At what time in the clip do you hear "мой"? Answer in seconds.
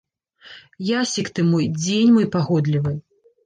1.51-1.69, 2.19-2.27